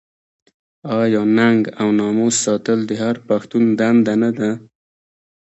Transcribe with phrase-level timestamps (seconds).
[0.99, 4.51] آیا ننګ او ناموس ساتل د هر پښتون دنده نه ده؟